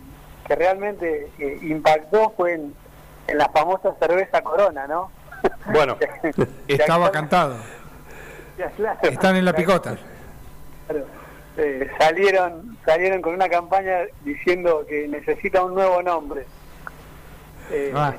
que 0.48 0.56
realmente 0.56 1.32
impactó 1.64 2.32
fue 2.38 2.54
en, 2.54 2.76
en 3.28 3.38
la 3.38 3.50
famosa 3.50 3.96
cerveza 4.00 4.42
Corona, 4.42 4.86
¿no? 4.88 5.10
Bueno, 5.74 5.98
estaba 6.68 7.12
cantado. 7.12 7.56
Están 9.02 9.36
en 9.36 9.46
la 9.46 9.54
picota. 9.54 9.98
Eh, 11.58 11.90
salieron, 12.00 12.78
salieron 12.86 13.22
con 13.22 13.34
una 13.34 13.48
campaña 13.48 14.00
diciendo 14.24 14.86
que 14.88 15.08
necesita 15.08 15.64
un 15.64 15.76
nuevo 15.76 16.02
nombre. 16.02 16.46
Eh, 17.72 17.92
ah. 17.96 18.14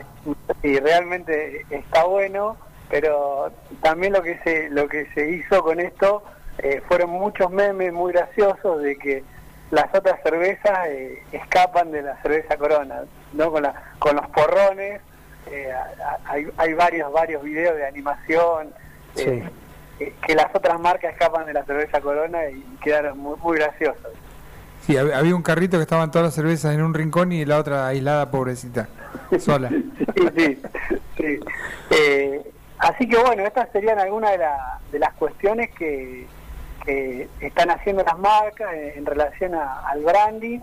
Y 0.62 0.78
realmente 0.78 1.66
está 1.70 2.04
bueno, 2.04 2.56
pero 2.88 3.52
también 3.82 4.12
lo 4.12 4.22
que 4.22 4.38
se, 4.44 4.70
lo 4.70 4.88
que 4.88 5.06
se 5.14 5.30
hizo 5.30 5.62
con 5.62 5.80
esto 5.80 6.22
eh, 6.58 6.80
fueron 6.88 7.10
muchos 7.10 7.50
memes 7.50 7.92
muy 7.92 8.12
graciosos 8.12 8.82
de 8.82 8.96
que 8.96 9.24
las 9.70 9.92
otras 9.92 10.22
cervezas 10.22 10.88
escapan 11.32 11.90
de 11.90 12.02
la 12.02 12.20
cerveza 12.22 12.56
Corona, 12.56 13.02
¿no? 13.32 13.50
Con, 13.50 13.64
la, 13.64 13.74
con 13.98 14.14
los 14.14 14.26
porrones, 14.28 15.00
hay, 16.26 16.46
hay 16.56 16.72
varios, 16.74 17.12
varios 17.12 17.42
videos 17.42 17.76
de 17.76 17.86
animación. 17.86 18.72
Sí 19.14 19.42
que, 19.98 20.34
las 20.34 20.54
otras 20.54 20.80
marcas 20.80 21.12
escapan 21.12 21.46
de 21.46 21.52
la 21.52 21.64
cerveza 21.64 22.00
Corona 22.00 22.48
y 22.50 22.62
quedaron 22.82 23.18
muy, 23.18 23.36
muy 23.38 23.58
graciosos. 23.58 24.12
Sí, 24.86 24.96
había 24.96 25.34
un 25.34 25.42
carrito 25.42 25.78
que 25.78 25.82
estaban 25.82 26.10
todas 26.10 26.26
las 26.26 26.34
cervezas 26.34 26.74
en 26.74 26.82
un 26.82 26.92
rincón 26.92 27.32
y 27.32 27.44
la 27.44 27.58
otra 27.58 27.86
aislada, 27.86 28.30
pobrecita, 28.30 28.88
sola. 29.38 29.70
sí, 30.36 30.62
sí, 31.16 31.40
eh, 31.90 32.52
así 32.78 33.08
que 33.08 33.16
bueno, 33.18 33.44
estas 33.44 33.70
serían 33.72 33.98
algunas 33.98 34.32
de, 34.32 34.44
de 34.92 34.98
las 34.98 35.14
cuestiones 35.14 35.70
que, 35.70 36.26
que 36.84 37.28
están 37.40 37.70
haciendo 37.70 38.02
las 38.04 38.18
marcas 38.18 38.68
en, 38.74 39.06
relación 39.06 39.54
al 39.54 40.02
branding 40.02 40.60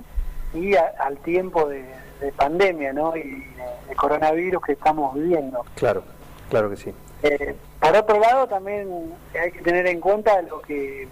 y 0.53 0.75
al 0.75 1.17
tiempo 1.23 1.67
de, 1.67 1.85
pandemia 2.35 2.93
¿no? 2.93 3.15
y 3.17 3.23
de, 3.87 3.95
coronavirus 3.95 4.61
que 4.63 4.73
estamos 4.73 5.15
viviendo. 5.15 5.65
Claro, 5.75 6.03
claro 6.49 6.69
que 6.69 6.77
sí. 6.77 6.93
Eh, 7.23 7.55
por 7.79 7.95
otro 7.95 8.19
lado, 8.19 8.47
también 8.47 9.13
hay 9.39 9.51
que 9.51 9.61
tener 9.61 9.85
en 9.87 9.99
cuenta 9.99 10.41
lo 10.41 10.61
que 10.61 11.07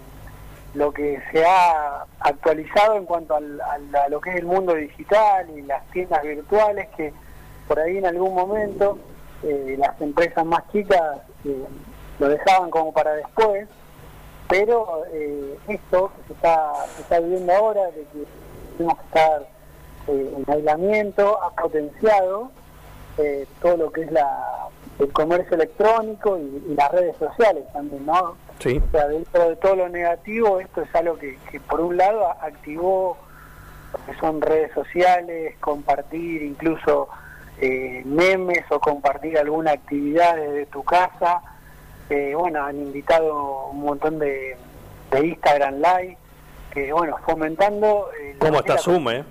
lo 0.75 0.91
que 0.91 1.19
se 1.31 1.43
ha 1.43 2.05
actualizado 2.19 2.95
en 2.95 3.05
cuanto 3.05 3.35
a 3.35 4.07
lo 4.07 4.21
que 4.21 4.29
es 4.29 4.35
el 4.35 4.45
mundo 4.45 4.75
digital 4.75 5.49
y 5.49 5.63
las 5.63 5.83
tiendas 5.87 6.21
virtuales, 6.21 6.87
que 6.95 7.11
por 7.67 7.79
ahí 7.79 7.97
en 7.97 8.05
algún 8.05 8.35
momento 8.35 8.99
eh, 9.41 9.75
las 9.79 9.99
empresas 9.99 10.45
más 10.45 10.61
chicas 10.71 11.21
eh, 11.43 11.65
lo 12.19 12.29
dejaban 12.29 12.69
como 12.69 12.93
para 12.93 13.13
después, 13.13 13.67
pero 14.47 15.05
esto 15.67 16.11
que 16.15 16.27
se 16.27 16.33
está, 16.33 16.85
se 16.95 17.01
está 17.01 17.19
viviendo 17.19 17.51
ahora, 17.51 17.85
de 17.85 18.03
que 18.03 18.25
tenemos 18.77 18.97
que 18.99 19.05
estar 19.05 19.47
en 20.07 20.45
aislamiento, 20.47 21.41
ha 21.41 21.49
potenciado 21.51 22.51
todo 23.61 23.77
lo 23.77 23.91
que 23.91 24.03
es 24.03 24.11
la 24.11 24.68
el 24.99 25.11
comercio 25.13 25.55
electrónico 25.55 26.37
y, 26.37 26.75
las 26.75 26.91
redes 26.91 27.15
sociales 27.17 27.63
también, 27.73 28.05
¿no? 28.05 28.35
Sí. 28.59 28.81
O 28.85 28.91
sea, 28.91 29.07
dentro 29.07 29.49
de 29.49 29.55
todo 29.55 29.75
lo 29.77 29.89
negativo, 29.89 30.59
esto 30.59 30.81
es 30.81 30.93
algo 30.93 31.17
que, 31.17 31.37
por 31.69 31.81
un 31.81 31.97
lado 31.97 32.29
activó 32.41 33.17
lo 33.93 34.05
que 34.05 34.19
son 34.19 34.41
redes 34.41 34.71
sociales, 34.73 35.55
compartir 35.59 36.43
incluso 36.43 37.07
eh, 37.61 38.03
memes 38.05 38.65
o 38.69 38.79
compartir 38.79 39.37
alguna 39.37 39.71
actividad 39.71 40.35
desde 40.35 40.65
tu 40.67 40.83
casa. 40.83 41.41
Eh, 42.09 42.33
bueno, 42.37 42.63
han 42.63 42.75
invitado 42.75 43.67
un 43.67 43.81
montón 43.81 44.19
de, 44.19 44.57
de 45.11 45.27
Instagram 45.27 45.75
Live, 45.75 46.17
que 46.71 46.91
bueno, 46.91 47.17
fomentando... 47.25 48.09
Eh, 48.21 48.35
¿Cómo 48.37 48.59
está 48.59 48.77
Zoom, 48.77 49.09
eh? 49.09 49.23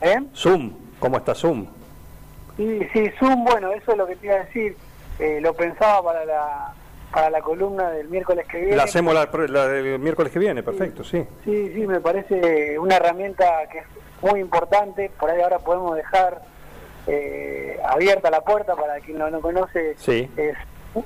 ¿eh? 0.00 0.22
Zoom, 0.34 0.72
¿cómo 1.00 1.16
está 1.16 1.34
Zoom? 1.34 1.66
Sí, 2.56 2.88
sí, 2.92 3.10
Zoom, 3.18 3.44
bueno, 3.44 3.72
eso 3.72 3.92
es 3.92 3.98
lo 3.98 4.06
que 4.06 4.16
te 4.16 4.26
iba 4.26 4.36
a 4.36 4.44
decir. 4.44 4.76
Eh, 5.18 5.40
lo 5.40 5.54
pensaba 5.54 6.02
para 6.02 6.24
la, 6.24 6.72
para 7.12 7.30
la 7.30 7.40
columna 7.40 7.90
del 7.90 8.08
miércoles 8.08 8.46
que 8.48 8.58
viene. 8.58 8.76
La 8.76 8.84
hacemos 8.84 9.14
la, 9.14 9.26
del 9.68 9.98
miércoles 9.98 10.32
que 10.32 10.38
viene, 10.38 10.62
perfecto, 10.62 11.04
sí. 11.04 11.24
Sí, 11.44 11.72
sí, 11.72 11.86
me 11.86 12.00
parece 12.00 12.78
una 12.78 12.96
herramienta 12.96 13.44
que 13.70 13.78
es 13.78 13.84
muy 14.22 14.40
importante. 14.40 15.10
Por 15.18 15.30
ahí 15.30 15.40
ahora 15.40 15.58
podemos 15.58 15.96
dejar 15.96 16.42
eh, 17.06 17.78
abierta 17.84 18.30
la 18.30 18.40
puerta 18.40 18.74
para 18.74 18.98
quien 19.00 19.18
no 19.18 19.30
lo 19.30 19.40
conoce. 19.40 19.94
Sí. 19.98 20.30
Es, 20.36 20.56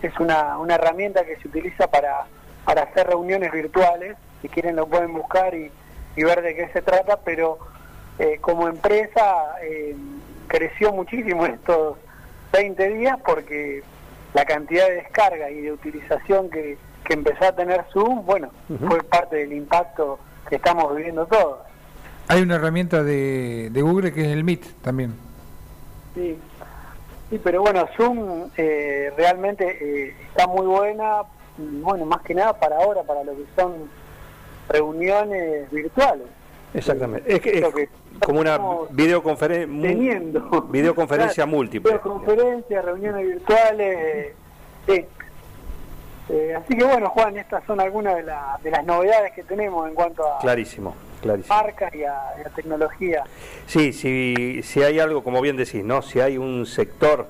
es 0.03 0.21
una, 0.21 0.59
una 0.59 0.75
herramienta 0.77 1.25
que 1.25 1.37
se 1.37 1.49
utiliza 1.49 1.91
para, 1.91 2.27
para 2.65 2.83
hacer 2.83 3.07
reuniones 3.07 3.53
virtuales. 3.53 4.17
Si 4.43 4.49
quieren 4.49 4.77
lo 4.77 4.87
pueden 4.87 5.13
buscar 5.13 5.55
y, 5.55 5.71
y 6.17 6.25
ver 6.25 6.43
de 6.43 6.55
qué 6.55 6.69
se 6.69 6.83
trata, 6.83 7.21
pero 7.21 7.59
eh, 8.19 8.39
como 8.41 8.69
empresa... 8.69 9.55
Eh, 9.63 9.97
creció 10.49 10.93
muchísimo 10.93 11.47
en 11.47 11.55
estos 11.55 11.97
20 12.53 12.89
días 12.91 13.17
porque 13.25 13.83
la 14.35 14.45
cantidad 14.45 14.87
de 14.89 14.97
descarga 14.97 15.51
y 15.51 15.61
de 15.61 15.73
utilización 15.73 16.51
que, 16.51 16.77
que 17.05 17.15
empezó 17.15 17.45
a 17.47 17.53
tener 17.53 17.85
Zoom, 17.93 18.25
bueno, 18.25 18.51
fue 18.89 19.03
parte 19.03 19.37
del 19.37 19.53
impacto 19.53 20.19
que 20.49 20.57
estamos 20.57 20.97
viviendo 20.97 21.27
todos. 21.27 21.61
Hay 22.29 22.43
una 22.43 22.57
herramienta 22.57 23.03
de, 23.03 23.71
de 23.71 23.83
Google 23.83 24.13
que 24.13 24.23
es 24.23 24.29
el 24.29 24.45
Meet 24.45 24.65
también. 24.83 25.15
Sí, 26.15 26.37
sí 27.31 27.41
pero 27.43 27.63
bueno, 27.63 27.89
Zoom 27.97 28.51
eh, 28.57 29.13
realmente 29.17 29.79
eh, 29.81 30.15
está 30.29 30.47
muy 30.47 30.67
buena, 30.67 31.23
bueno, 31.57 32.05
más 32.05 32.23
que 32.23 32.35
nada 32.35 32.59
para 32.59 32.77
ahora, 32.77 33.03
para 33.03 33.25
lo 33.25 33.33
que 33.33 33.45
son 33.57 33.89
reuniones 34.69 35.71
virtuales. 35.71 36.27
Exactamente. 36.75 37.35
Es, 37.35 37.41
que, 37.41 37.59
es 37.59 37.89
como 38.25 38.41
una 38.41 38.59
videoconferencia 38.91 39.83
teniendo 39.83 40.63
videoconferencia 40.71 41.47
múltiple. 41.47 41.93
Videoconferencias, 41.93 42.85
reuniones 42.85 43.27
virtuales, 43.27 44.35
sí. 44.87 45.05
Eh, 46.31 46.55
así 46.55 46.77
que 46.77 46.85
bueno, 46.85 47.09
Juan, 47.11 47.39
estas 47.39 47.65
son 47.65 47.81
algunas 47.81 48.17
de, 48.17 48.25
de 48.63 48.71
las 48.71 48.85
novedades 48.85 49.33
que 49.33 49.43
tenemos 49.45 49.89
en 49.89 49.95
cuanto 49.95 50.27
a 50.31 50.39
clarísimo, 50.41 50.95
clarísimo. 51.23 51.55
marcas 51.55 51.95
y 51.95 52.05
a, 52.05 52.35
tecnología. 52.55 53.25
Sí, 53.67 53.93
si, 53.93 54.63
si 54.63 54.83
hay 54.83 55.01
algo, 55.01 55.25
como 55.25 55.41
bien 55.41 55.57
decís, 55.57 55.85
¿no? 55.85 56.03
Si 56.03 56.21
hay 56.21 56.37
un 56.37 56.67
sector 56.67 57.27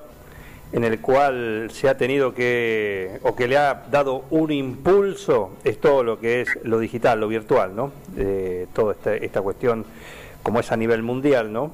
en 0.71 0.83
el 0.83 0.99
cual 0.99 1.69
se 1.71 1.89
ha 1.89 1.97
tenido 1.97 2.33
que, 2.33 3.19
o 3.23 3.35
que 3.35 3.47
le 3.47 3.57
ha 3.57 3.85
dado 3.89 4.25
un 4.29 4.51
impulso, 4.51 5.51
es 5.63 5.79
todo 5.79 6.03
lo 6.03 6.19
que 6.19 6.41
es 6.41 6.49
lo 6.63 6.77
digital, 6.79 7.19
lo 7.19 7.27
virtual, 7.27 7.75
¿no? 7.75 7.91
Eh, 8.17 8.67
toda 8.73 8.93
esta, 8.93 9.15
esta 9.15 9.41
cuestión, 9.41 9.85
como 10.43 10.59
es 10.59 10.71
a 10.71 10.77
nivel 10.77 11.03
mundial, 11.03 11.51
¿no? 11.51 11.71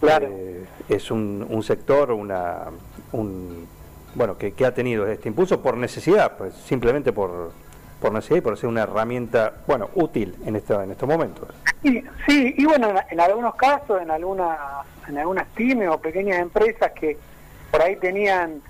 Claro. 0.00 0.28
Eh, 0.30 0.64
es 0.88 1.10
un, 1.10 1.46
un 1.48 1.62
sector, 1.62 2.12
una, 2.12 2.64
un, 3.12 3.66
bueno, 4.14 4.36
que, 4.38 4.52
que, 4.52 4.64
ha 4.66 4.74
tenido 4.74 5.06
este 5.06 5.28
impulso 5.28 5.60
por 5.60 5.76
necesidad, 5.76 6.36
pues 6.36 6.54
simplemente 6.54 7.12
por, 7.12 7.52
por 8.00 8.12
necesidad 8.12 8.38
y 8.38 8.40
por 8.42 8.56
ser 8.56 8.68
una 8.68 8.82
herramienta, 8.82 9.54
bueno, 9.66 9.90
útil 9.94 10.34
en, 10.44 10.56
este, 10.56 10.74
en 10.74 10.90
estos 10.90 11.08
momentos. 11.08 11.48
Sí, 11.82 12.04
sí, 12.26 12.54
y 12.56 12.64
bueno, 12.64 12.90
en, 12.90 12.98
en 13.10 13.20
algunos 13.20 13.54
casos, 13.56 14.00
en 14.02 14.10
algunas, 14.10 14.58
en 15.08 15.18
algunas 15.18 15.46
pymes 15.48 15.88
o 15.88 15.98
pequeñas 15.98 16.38
empresas 16.38 16.92
que 16.92 17.16
por 17.70 17.82
ahí 17.82 17.96
tenían 17.96 18.60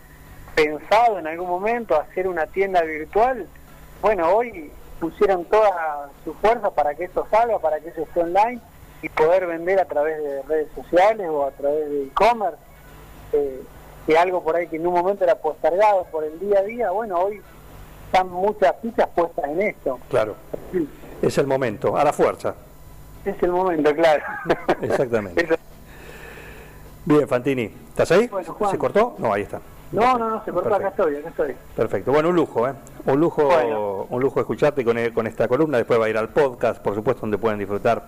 pensado 0.54 1.18
en 1.18 1.26
algún 1.26 1.48
momento 1.48 2.00
hacer 2.00 2.26
una 2.28 2.46
tienda 2.46 2.82
virtual, 2.82 3.46
bueno, 4.00 4.28
hoy 4.30 4.70
pusieron 5.00 5.44
toda 5.44 6.10
su 6.24 6.32
fuerza 6.34 6.70
para 6.70 6.94
que 6.94 7.04
eso 7.04 7.26
salga, 7.30 7.58
para 7.58 7.80
que 7.80 7.88
eso 7.88 8.02
esté 8.02 8.20
online 8.20 8.60
y 9.02 9.08
poder 9.08 9.46
vender 9.46 9.78
a 9.80 9.84
través 9.84 10.22
de 10.22 10.42
redes 10.42 10.68
sociales 10.74 11.28
o 11.30 11.44
a 11.46 11.50
través 11.50 11.88
de 11.90 12.04
e-commerce, 12.04 12.58
eh, 13.32 13.62
que 14.06 14.16
algo 14.16 14.42
por 14.42 14.56
ahí 14.56 14.68
que 14.68 14.76
en 14.76 14.86
un 14.86 14.94
momento 14.94 15.24
era 15.24 15.34
postergado 15.36 16.04
por 16.10 16.24
el 16.24 16.38
día 16.38 16.60
a 16.60 16.62
día, 16.62 16.90
bueno, 16.90 17.18
hoy 17.18 17.40
están 18.06 18.30
muchas 18.30 18.74
fichas 18.80 19.08
puestas 19.14 19.44
en 19.46 19.62
esto. 19.62 19.98
Claro, 20.08 20.36
sí. 20.72 20.88
es 21.22 21.38
el 21.38 21.46
momento, 21.46 21.96
a 21.96 22.04
la 22.04 22.12
fuerza. 22.12 22.54
Es 23.24 23.42
el 23.42 23.50
momento, 23.50 23.92
claro. 23.94 24.22
Exactamente. 24.80 25.48
Bien, 27.04 27.28
Fantini, 27.28 27.72
¿estás 27.88 28.10
ahí? 28.12 28.28
Bueno, 28.28 28.56
¿Se 28.70 28.78
cortó? 28.78 29.16
No, 29.18 29.32
ahí 29.32 29.42
está. 29.42 29.60
No, 29.92 30.18
no, 30.18 30.28
no, 30.28 30.44
se 30.44 30.50
cortó, 30.50 30.70
Perfecto. 30.70 30.74
acá 30.74 30.88
estoy, 30.88 31.16
acá 31.16 31.28
estoy. 31.28 31.56
Perfecto, 31.76 32.12
bueno, 32.12 32.28
un 32.30 32.36
lujo, 32.36 32.68
¿eh? 32.68 32.72
Un 33.06 33.20
lujo, 33.20 33.44
bueno. 33.44 34.06
un 34.10 34.20
lujo 34.20 34.40
escucharte 34.40 34.84
con, 34.84 34.96
con 35.10 35.26
esta 35.26 35.46
columna, 35.46 35.78
después 35.78 36.00
va 36.00 36.06
a 36.06 36.08
ir 36.08 36.18
al 36.18 36.28
podcast, 36.30 36.82
por 36.82 36.94
supuesto, 36.94 37.20
donde 37.20 37.38
pueden 37.38 37.58
disfrutar 37.58 38.02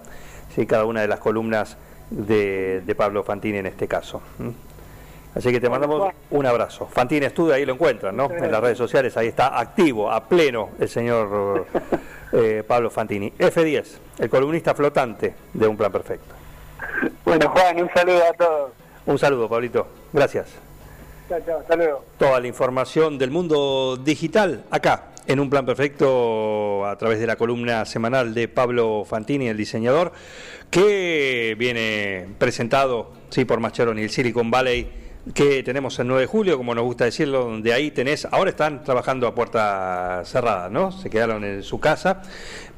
sí, 0.58 0.66
cada 0.66 0.84
una 0.84 1.02
de 1.02 1.08
las 1.08 1.20
columnas 1.20 1.76
de, 2.10 2.82
de 2.84 2.94
Pablo 2.94 3.22
Fantini 3.22 3.58
en 3.58 3.66
este 3.66 3.86
caso. 3.86 4.20
Así 5.34 5.52
que 5.52 5.60
te 5.60 5.68
mandamos 5.68 6.12
un 6.30 6.46
abrazo. 6.46 6.86
Fantini 6.86 7.26
Estudio, 7.26 7.54
ahí 7.54 7.64
lo 7.64 7.74
encuentran, 7.74 8.16
¿no? 8.16 8.28
En 8.30 8.50
las 8.50 8.60
redes 8.60 8.78
sociales, 8.78 9.16
ahí 9.16 9.28
está 9.28 9.58
activo, 9.58 10.10
a 10.10 10.24
pleno, 10.24 10.70
el 10.80 10.88
señor 10.88 11.66
eh, 12.32 12.64
Pablo 12.66 12.90
Fantini. 12.90 13.32
F10, 13.38 13.86
el 14.18 14.28
columnista 14.28 14.74
flotante 14.74 15.34
de 15.52 15.66
Un 15.66 15.76
Plan 15.76 15.92
Perfecto. 15.92 16.34
Bueno, 17.24 17.50
Juan, 17.50 17.82
un 17.82 17.90
saludo 17.94 18.22
a 18.28 18.32
todos. 18.32 18.72
Un 19.06 19.18
saludo, 19.18 19.48
Pablito. 19.48 19.86
Gracias. 20.12 20.48
Chao, 21.28 21.38
chao, 21.46 21.58
hasta 21.60 21.76
luego. 21.76 22.04
Toda 22.18 22.40
la 22.40 22.46
información 22.46 23.18
del 23.18 23.30
mundo 23.30 23.96
digital 23.96 24.64
acá, 24.70 25.04
en 25.28 25.40
un 25.40 25.50
plan 25.50 25.66
perfecto, 25.66 26.86
a 26.86 26.96
través 26.96 27.20
de 27.20 27.26
la 27.26 27.36
columna 27.36 27.84
semanal 27.84 28.32
de 28.32 28.48
Pablo 28.48 29.04
Fantini, 29.06 29.48
el 29.48 29.58
diseñador, 29.58 30.10
que 30.70 31.54
viene 31.58 32.26
presentado 32.38 33.12
sí, 33.28 33.44
por 33.44 33.60
Mascheroni, 33.60 34.00
el 34.00 34.08
Silicon 34.08 34.50
Valley, 34.50 34.90
que 35.34 35.62
tenemos 35.62 35.98
el 35.98 36.06
9 36.06 36.22
de 36.22 36.26
julio, 36.26 36.56
como 36.56 36.74
nos 36.74 36.84
gusta 36.84 37.04
decirlo, 37.04 37.44
donde 37.44 37.74
ahí 37.74 37.90
tenés, 37.90 38.26
ahora 38.30 38.48
están 38.48 38.82
trabajando 38.82 39.26
a 39.26 39.34
puerta 39.34 40.22
cerrada, 40.24 40.70
¿no? 40.70 40.92
Se 40.92 41.10
quedaron 41.10 41.44
en 41.44 41.62
su 41.62 41.78
casa, 41.78 42.22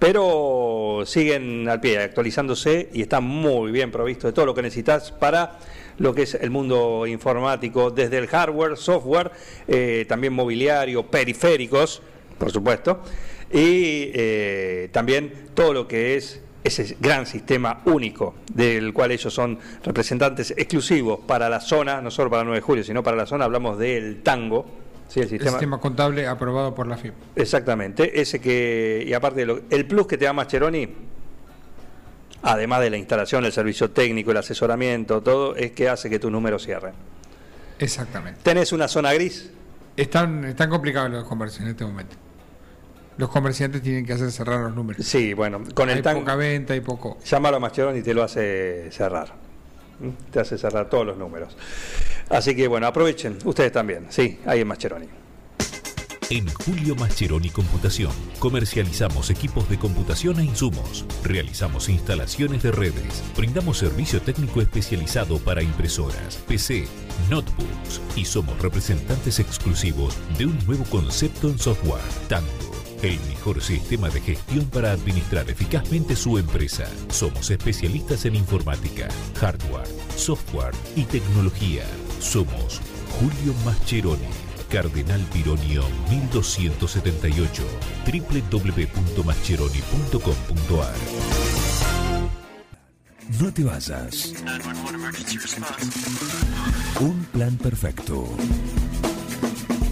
pero 0.00 1.04
siguen 1.06 1.68
al 1.68 1.80
pie, 1.80 1.98
actualizándose 1.98 2.88
y 2.92 3.02
están 3.02 3.22
muy 3.22 3.70
bien 3.70 3.92
provistos 3.92 4.30
de 4.30 4.32
todo 4.32 4.46
lo 4.46 4.54
que 4.56 4.62
necesitas 4.62 5.12
para 5.12 5.60
lo 5.98 6.12
que 6.12 6.22
es 6.22 6.34
el 6.34 6.50
mundo 6.50 7.06
informático, 7.06 7.92
desde 7.92 8.18
el 8.18 8.26
hardware, 8.26 8.76
software, 8.76 9.30
eh, 9.68 10.04
también 10.08 10.32
mobiliario, 10.32 11.06
periféricos, 11.06 12.02
por 12.40 12.50
supuesto, 12.50 13.02
y 13.52 14.10
eh, 14.14 14.88
también 14.90 15.50
todo 15.54 15.74
lo 15.74 15.86
que 15.86 16.16
es 16.16 16.40
ese 16.64 16.96
gran 16.98 17.26
sistema 17.26 17.82
único 17.84 18.34
del 18.52 18.92
cual 18.92 19.12
ellos 19.12 19.32
son 19.32 19.58
representantes 19.84 20.52
exclusivos 20.56 21.20
para 21.26 21.48
la 21.48 21.60
zona, 21.60 22.00
no 22.00 22.10
solo 22.10 22.30
para 22.30 22.42
el 22.42 22.46
9 22.46 22.56
de 22.56 22.62
julio, 22.62 22.84
sino 22.84 23.02
para 23.02 23.16
la 23.16 23.26
zona, 23.26 23.44
hablamos 23.44 23.78
del 23.78 24.22
tango. 24.22 24.66
Sí, 25.08 25.20
el, 25.20 25.28
sistema, 25.28 25.50
el 25.50 25.54
sistema 25.54 25.80
contable 25.80 26.26
aprobado 26.26 26.74
por 26.74 26.86
la 26.86 26.96
FIP. 26.96 27.12
Exactamente, 27.36 28.20
ese 28.20 28.40
que, 28.40 29.04
y 29.06 29.12
aparte, 29.12 29.44
lo, 29.44 29.60
el 29.68 29.86
plus 29.86 30.06
que 30.06 30.16
te 30.16 30.24
da 30.24 30.32
Mascheroni, 30.32 30.88
además 32.42 32.80
de 32.80 32.90
la 32.90 32.96
instalación, 32.96 33.44
el 33.44 33.52
servicio 33.52 33.90
técnico, 33.90 34.30
el 34.30 34.38
asesoramiento, 34.38 35.20
todo, 35.20 35.56
es 35.56 35.72
que 35.72 35.88
hace 35.88 36.08
que 36.08 36.18
tus 36.18 36.30
números 36.30 36.64
cierren. 36.64 36.94
Exactamente. 37.78 38.40
¿Tenés 38.42 38.72
una 38.72 38.88
zona 38.88 39.12
gris? 39.12 39.50
Están, 39.96 40.44
están 40.44 40.70
complicados 40.70 41.10
los 41.10 41.24
comercios 41.24 41.62
en 41.62 41.68
este 41.68 41.84
momento. 41.84 42.16
Los 43.16 43.28
comerciantes 43.28 43.82
tienen 43.82 44.06
que 44.06 44.12
hacer 44.14 44.30
cerrar 44.32 44.60
los 44.60 44.74
números. 44.74 45.04
Sí, 45.04 45.34
bueno, 45.34 45.62
con 45.74 45.88
Hay 45.88 45.96
el 45.96 46.02
tan... 46.02 46.20
poca 46.20 46.36
venta 46.36 46.74
y 46.74 46.80
poco. 46.80 47.18
Llámalo 47.24 47.56
a 47.58 47.60
Mascheroni 47.60 47.98
y 47.98 48.02
te 48.02 48.14
lo 48.14 48.22
hace 48.22 48.90
cerrar. 48.92 49.34
¿Mm? 50.00 50.30
Te 50.30 50.40
hace 50.40 50.56
cerrar 50.56 50.88
todos 50.88 51.06
los 51.06 51.18
números. 51.18 51.56
Así 52.30 52.54
que 52.54 52.68
bueno, 52.68 52.86
aprovechen, 52.86 53.38
ustedes 53.44 53.72
también. 53.72 54.06
Sí, 54.08 54.38
ahí 54.46 54.60
en 54.60 54.68
Mascheroni. 54.68 55.06
En 56.30 56.46
Julio 56.46 56.94
Mascheroni 56.94 57.50
Computación 57.50 58.12
comercializamos 58.38 59.30
equipos 59.30 59.68
de 59.68 59.80
computación 59.80 60.38
e 60.38 60.44
insumos, 60.44 61.04
realizamos 61.24 61.88
instalaciones 61.88 62.62
de 62.62 62.70
redes, 62.70 63.20
brindamos 63.36 63.78
servicio 63.78 64.22
técnico 64.22 64.62
especializado 64.62 65.38
para 65.38 65.60
impresoras, 65.60 66.36
PC, 66.46 66.86
notebooks 67.28 68.00
y 68.14 68.24
somos 68.24 68.56
representantes 68.62 69.40
exclusivos 69.40 70.16
de 70.38 70.46
un 70.46 70.56
nuevo 70.66 70.84
concepto 70.84 71.48
en 71.48 71.58
software, 71.58 72.00
Tango. 72.28 72.79
El 73.02 73.18
mejor 73.28 73.62
sistema 73.62 74.10
de 74.10 74.20
gestión 74.20 74.66
para 74.66 74.92
administrar 74.92 75.48
eficazmente 75.48 76.14
su 76.14 76.36
empresa. 76.36 76.84
Somos 77.08 77.50
especialistas 77.50 78.26
en 78.26 78.34
informática, 78.34 79.08
hardware, 79.38 79.88
software 80.16 80.74
y 80.96 81.04
tecnología. 81.04 81.84
Somos 82.20 82.82
Julio 83.18 83.54
Mascheroni. 83.64 84.28
Cardenal 84.68 85.22
Pironio 85.32 85.82
1278 86.10 87.62
www.mascheroni.com.ar 88.04 90.94
No 93.40 93.52
te 93.52 93.64
vayas. 93.64 94.34
Un 97.00 97.24
plan 97.32 97.56
perfecto. 97.56 98.28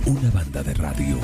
Una 0.07 0.31
banda 0.31 0.63
de 0.63 0.75
radio. 0.75 1.19